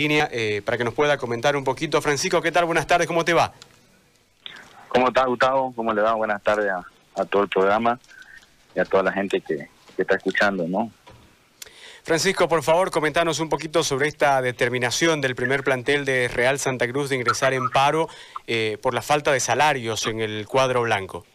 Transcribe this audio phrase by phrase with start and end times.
[0.00, 2.00] línea eh, para que nos pueda comentar un poquito.
[2.00, 2.64] Francisco, ¿qué tal?
[2.64, 3.52] Buenas tardes, ¿cómo te va?
[4.88, 5.74] ¿Cómo está Gustavo?
[5.76, 6.14] ¿Cómo le va?
[6.14, 7.98] Buenas tardes a, todo el programa
[8.74, 9.68] y a toda la gente que,
[9.98, 10.90] está escuchando, ¿no?
[12.02, 16.88] Francisco, por favor, comentanos un poquito sobre esta determinación del primer plantel de Real Santa
[16.88, 18.08] Cruz de ingresar en paro
[18.46, 21.26] eh, por la falta de salarios en el cuadro blanco.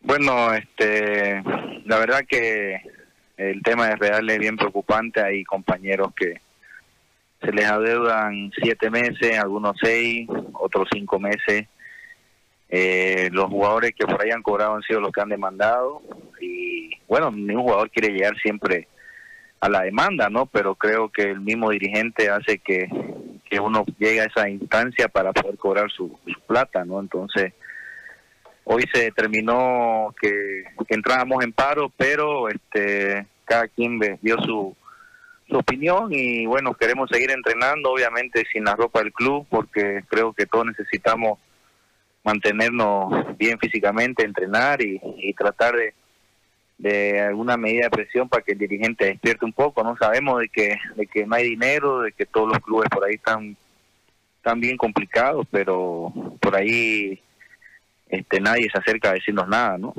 [0.00, 1.40] Bueno, este,
[1.84, 2.80] la verdad que
[3.36, 5.22] el tema de Real es bien preocupante.
[5.22, 6.40] Hay compañeros que
[7.40, 11.66] se les adeudan siete meses, algunos seis, otros cinco meses.
[12.68, 16.02] Eh, los jugadores que por ahí han cobrado han sido los que han demandado
[16.40, 18.86] y bueno, ningún jugador quiere llegar siempre
[19.58, 20.46] a la demanda, ¿no?
[20.46, 22.88] Pero creo que el mismo dirigente hace que,
[23.50, 27.00] que uno llegue a esa instancia para poder cobrar su, plata, ¿no?
[27.00, 27.52] Entonces,
[28.64, 34.76] hoy se determinó que, que entrábamos en paro, pero este cada quien dio su,
[35.50, 40.32] su opinión y bueno, queremos seguir entrenando, obviamente sin la ropa del club, porque creo
[40.32, 41.38] que todos necesitamos
[42.24, 45.00] mantenernos bien físicamente, entrenar y,
[45.34, 45.94] tratar de,
[46.78, 49.96] de alguna medida de presión para que el dirigente despierte un poco, ¿no?
[49.96, 53.14] Sabemos de que, de que no hay dinero, de que todos los clubes por ahí
[53.14, 53.56] están,
[54.36, 57.20] están bien complicados, pero por ahí
[58.08, 59.94] este nadie se acerca a decirnos nada, ¿no?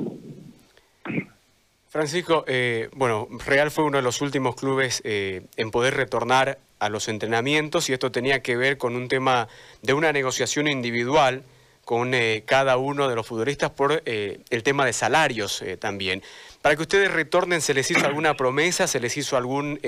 [1.92, 6.88] Francisco, eh, bueno, Real fue uno de los últimos clubes eh, en poder retornar a
[6.88, 9.46] los entrenamientos y esto tenía que ver con un tema
[9.82, 11.42] de una negociación individual
[11.84, 16.22] con eh, cada uno de los futbolistas por el tema de salarios también.
[16.62, 19.78] Para que ustedes retornen, ¿se les hizo alguna promesa, se les hizo algún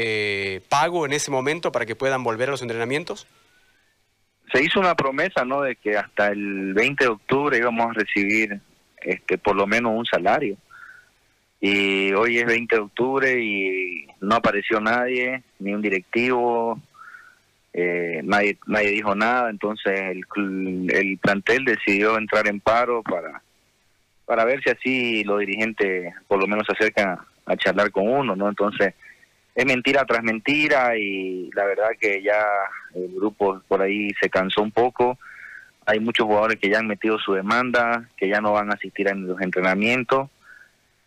[0.69, 3.27] pago en ese momento para que puedan volver a los entrenamientos?
[4.53, 8.61] Se hizo una promesa, ¿no?, de que hasta el 20 de octubre íbamos a recibir
[9.01, 10.59] este, por lo menos un salario
[11.67, 16.79] y hoy es 20 de octubre y no apareció nadie, ni un directivo,
[17.73, 23.41] eh, nadie, nadie dijo nada, entonces el, el plantel decidió entrar en paro para,
[24.27, 28.37] para ver si así los dirigentes por lo menos se acercan a, charlar con uno,
[28.37, 28.51] ¿no?
[28.51, 28.93] Entonces
[29.55, 32.45] es mentira tras mentira y la verdad que ya
[32.95, 35.19] el grupo por ahí se cansó un poco.
[35.87, 39.09] Hay muchos jugadores que ya han metido su demanda, que ya no van a asistir
[39.09, 40.29] a los entrenamientos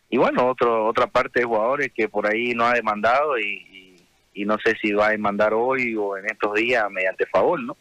[0.09, 3.95] y bueno, otro, otra parte de jugadores que por ahí no ha demandado y,
[4.33, 7.75] y, no sé si va a demandar hoy o en estos días mediante favor, ¿no?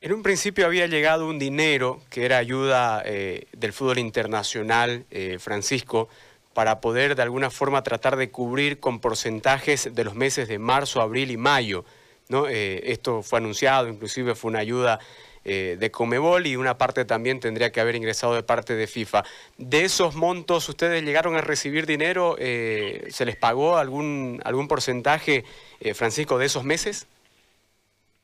[0.00, 5.38] En un principio había llegado un dinero que era ayuda eh, del fútbol internacional, eh,
[5.40, 6.08] Francisco,
[6.54, 11.00] para poder de alguna forma tratar de cubrir con porcentajes de los meses de marzo,
[11.00, 11.84] abril y mayo.
[12.28, 12.46] ¿no?
[12.46, 15.00] Eh, esto fue anunciado, inclusive fue una ayuda
[15.44, 19.24] eh, de Comebol y una parte también tendría que haber ingresado de parte de FIFA.
[19.56, 22.36] ¿De esos montos ustedes llegaron a recibir dinero?
[22.38, 25.44] Eh, ¿Se les pagó algún, algún porcentaje,
[25.80, 27.06] eh, Francisco, de esos meses?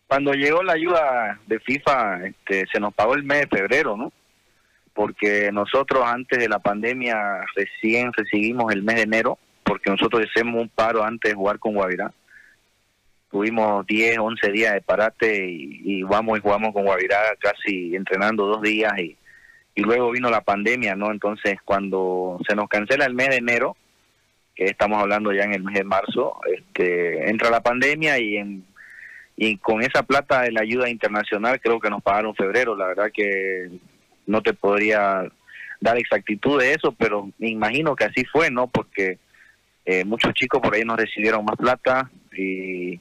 [0.07, 4.13] Cuando llegó la ayuda de FIFA, este, se nos pagó el mes de febrero, ¿no?
[4.93, 10.61] Porque nosotros antes de la pandemia recién recibimos el mes de enero, porque nosotros hicimos
[10.61, 12.13] un paro antes de jugar con Guavirá
[13.35, 18.63] tuvimos 10, 11 días de parate y, vamos y jugamos con Guavirá casi entrenando dos
[18.63, 19.17] días y,
[19.75, 21.11] y luego vino la pandemia, ¿no?
[21.11, 23.77] Entonces cuando se nos cancela el mes de enero,
[24.55, 28.65] que estamos hablando ya en el mes de marzo, este, entra la pandemia y en
[29.37, 33.11] y con esa plata de la ayuda internacional creo que nos pagaron febrero, la verdad
[33.13, 33.69] que
[34.29, 35.29] no te podría
[35.81, 38.69] dar exactitud de eso, pero me imagino que así fue, ¿no?
[38.69, 39.19] Porque
[39.85, 43.01] eh, muchos chicos por ahí nos recibieron más plata y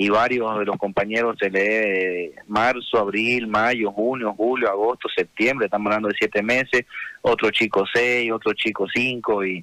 [0.00, 5.88] y varios de los compañeros se lee marzo, abril, mayo, junio, julio, agosto, septiembre, estamos
[5.88, 6.86] hablando de siete meses,
[7.20, 9.62] otro chico seis, otro chico cinco y,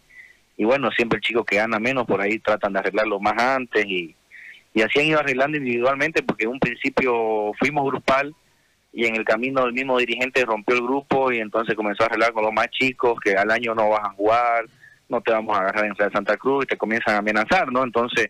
[0.55, 3.83] y bueno, siempre el chico que gana menos por ahí tratan de arreglarlo más antes
[3.87, 4.15] y,
[4.75, 8.35] y así han ido arreglando individualmente porque en un principio fuimos grupal
[8.93, 12.33] y en el camino el mismo dirigente rompió el grupo y entonces comenzó a arreglar
[12.33, 14.65] con los más chicos que al año no vas a jugar,
[15.09, 17.83] no te vamos a agarrar en Santa Cruz y te comienzan a amenazar, ¿no?
[17.83, 18.29] Entonces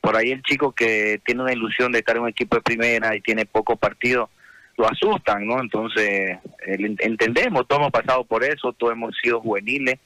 [0.00, 3.14] por ahí el chico que tiene una ilusión de estar en un equipo de primera
[3.14, 4.30] y tiene poco partido,
[4.76, 5.60] lo asustan, ¿no?
[5.60, 9.98] Entonces, entendemos, todos hemos pasado por eso, todos hemos sido juveniles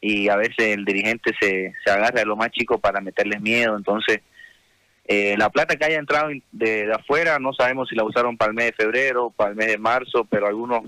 [0.00, 3.76] y a veces el dirigente se, se agarra a los más chicos para meterles miedo,
[3.76, 4.20] entonces
[5.06, 8.54] eh, la plata que haya entrado de, afuera no sabemos si la usaron para el
[8.54, 10.82] mes de febrero, para el mes de marzo, pero algunos,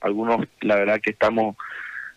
[0.00, 1.56] algunos la verdad que estamos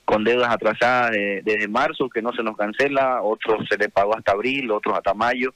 [0.04, 4.32] con deudas atrasadas desde marzo que no se nos cancela, otros se le pagó hasta
[4.32, 5.54] abril, otros hasta mayo.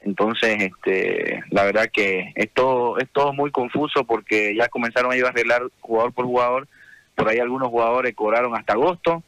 [0.00, 5.24] Entonces, este, la verdad que es todo, es todo muy confuso porque ya comenzaron ir
[5.24, 6.68] a arreglar jugador por jugador.
[7.14, 9.22] Por ahí algunos jugadores cobraron hasta agosto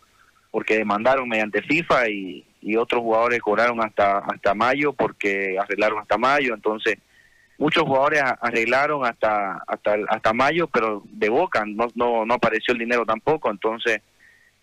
[0.51, 6.19] porque demandaron mediante FIFA y, y otros jugadores cobraron hasta hasta mayo porque arreglaron hasta
[6.19, 6.99] mayo, entonces
[7.59, 12.81] muchos jugadores arreglaron hasta hasta hasta mayo, pero de boca no no, no apareció el
[12.81, 14.03] dinero tampoco, entonces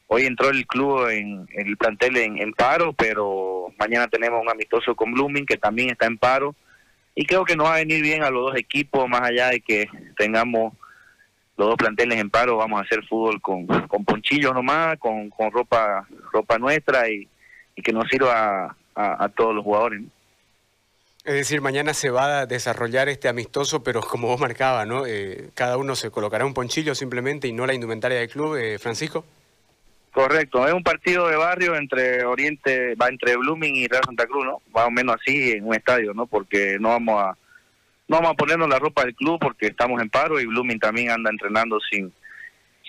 [0.07, 5.13] hoy entró el club en, el plantel en, paro, pero mañana tenemos un amistoso con
[5.13, 6.55] Blooming que también está en paro
[7.15, 9.61] y creo que nos va a venir bien a los dos equipos, más allá de
[9.61, 10.73] que tengamos
[11.57, 13.65] los dos planteles en paro, vamos a hacer fútbol con,
[14.05, 17.27] ponchillos nomás, con, con ropa ropa nuestra y,
[17.83, 20.01] que nos sirva a, a todos los jugadores.
[21.27, 25.05] Es decir, mañana se va a desarrollar este amistoso, pero como vos marcabas, ¿no?
[25.05, 28.79] Eh, cada uno se colocará un ponchillo simplemente y no la indumentaria del club, eh,
[28.79, 29.25] Francisco.
[30.17, 34.45] Correcto, es un partido de barrio entre Oriente, va entre Blooming y Real Santa Cruz,
[34.45, 34.63] ¿no?
[34.73, 36.25] Más o menos así en un estadio, ¿no?
[36.25, 37.37] Porque no vamos a
[38.07, 41.11] no vamos a ponernos la ropa del club porque estamos en paro y Blooming también
[41.11, 42.11] anda entrenando sin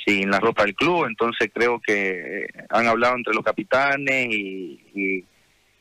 [0.07, 4.81] sin la ropa del club, entonces creo que eh, han hablado entre los capitanes y,
[4.95, 5.25] y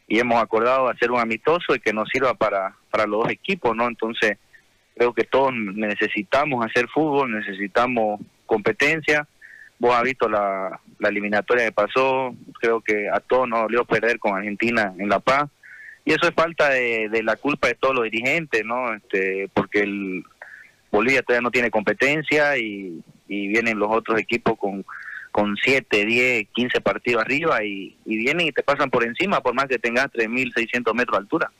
[0.05, 3.73] y hemos acordado hacer un amistoso y que nos sirva para, para los dos equipos,
[3.73, 3.87] ¿no?
[3.87, 4.37] Entonces,
[4.97, 9.27] creo que todos necesitamos hacer fútbol, necesitamos competencia.
[9.79, 14.19] Vos has visto la, la eliminatoria que pasó, creo que a todos nos dolió perder
[14.19, 15.49] con Argentina en La Paz.
[16.05, 18.93] Y eso es falta de, de la culpa de todos los dirigentes, ¿no?
[18.93, 20.23] Este, porque el
[20.91, 24.85] Bolivia todavía no tiene competencia y, y vienen los otros equipos con
[25.37, 29.67] con 7, 10, 15 partidos arriba y, vienen y te pasan por encima por más
[29.67, 31.51] que tengas 3.600 metros de altura.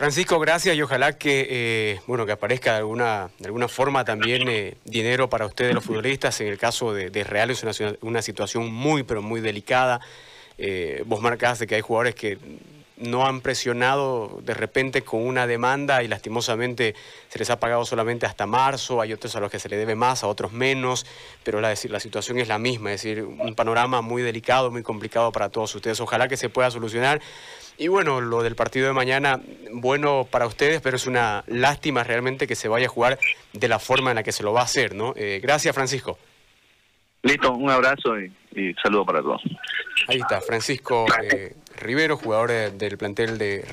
[0.00, 4.48] Francisco, gracias y ojalá que eh, bueno que aparezca de alguna, de alguna forma también
[4.48, 6.40] eh, dinero para ustedes los futbolistas.
[6.40, 10.00] En el caso de, Real es una, una, situación muy pero muy delicada.
[10.56, 12.38] Eh, vos marcaste que hay jugadores que
[13.00, 16.94] no han presionado de repente con una demanda y lastimosamente
[17.28, 19.94] se les ha pagado solamente hasta marzo, hay otros a los que se le debe
[19.94, 21.06] más, a otros menos,
[21.42, 25.32] pero la, la situación es la misma, es decir, un panorama muy delicado, muy complicado
[25.32, 26.00] para todos ustedes.
[26.00, 27.20] Ojalá que se pueda solucionar.
[27.78, 29.40] Y bueno, lo del partido de mañana,
[29.72, 33.18] bueno para ustedes, pero es una lástima realmente que se vaya a jugar
[33.54, 35.14] de la forma en la que se lo va a hacer, ¿no?
[35.16, 36.18] Eh, gracias, Francisco.
[37.22, 39.42] Listo, un abrazo y, y saludo para todos.
[40.08, 43.64] Ahí está, Francisco eh, Rivero, jugador del plantel de